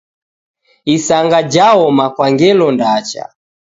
[0.95, 3.23] Isanga jaoma kwa ngelo ndacha.